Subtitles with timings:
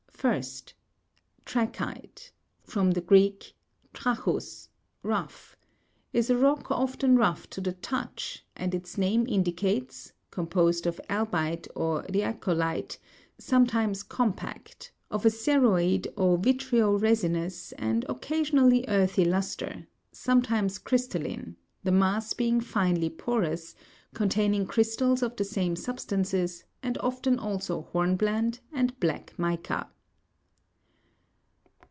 [0.23, 0.73] 1st.
[1.47, 2.29] 7'rdc/n/te
[2.63, 3.53] (from the Greek
[3.91, 4.67] trachus,
[5.01, 5.57] rough)
[6.13, 11.67] is a rock often rough to the touch, as its name indicates, composed of albite
[11.75, 12.99] or rya'colite,
[13.39, 21.91] sometimes compact, of a ceroid or vitreo resinous, and occasionally earthy lustre, sometimes crystalline, the
[21.91, 23.73] mass being finely porous,
[24.13, 29.89] containing crystals of the same substances, and often also hornblende and black mica.